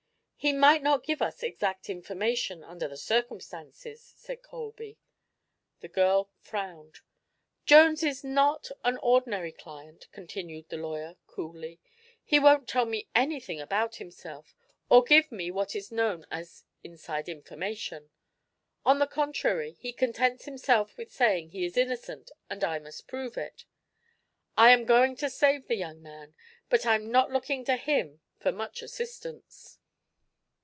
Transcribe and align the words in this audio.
"He 0.43 0.53
might 0.53 0.81
not 0.81 1.03
give 1.03 1.21
us 1.21 1.43
exact 1.43 1.87
information, 1.87 2.63
under 2.63 2.87
the 2.87 2.97
circumstances," 2.97 4.01
said 4.17 4.41
Colby. 4.41 4.97
The 5.81 5.87
girl 5.87 6.31
frowned. 6.39 7.01
"Jones 7.67 8.01
is 8.01 8.23
not 8.23 8.71
an 8.83 8.97
ordinary 9.03 9.51
client," 9.51 10.07
continued 10.11 10.69
the 10.69 10.77
lawyer, 10.77 11.17
coolly. 11.27 11.79
"He 12.23 12.39
won't 12.39 12.67
tell 12.67 12.85
me 12.87 13.07
anything 13.13 13.61
about 13.61 13.97
himself, 13.97 14.55
or 14.89 15.03
give 15.03 15.31
me 15.31 15.51
what 15.51 15.75
is 15.75 15.91
known 15.91 16.25
as 16.31 16.63
'inside 16.83 17.29
information.' 17.29 18.09
On 18.83 18.97
the 18.97 19.05
contrary, 19.05 19.73
he 19.73 19.93
contents 19.93 20.45
himself 20.45 20.97
with 20.97 21.11
saying 21.11 21.49
he 21.51 21.65
is 21.65 21.77
innocent 21.77 22.31
and 22.49 22.63
I 22.63 22.79
must 22.79 23.07
prove 23.07 23.37
it. 23.37 23.65
I'm 24.57 24.85
going 24.85 25.15
to 25.17 25.29
save 25.29 25.67
the 25.67 25.75
young 25.75 26.01
man, 26.01 26.33
but 26.67 26.83
I'm 26.83 27.11
not 27.11 27.29
looking 27.29 27.63
to 27.65 27.75
him 27.75 28.21
for 28.39 28.51
much 28.51 28.81
assistance." 28.81 29.77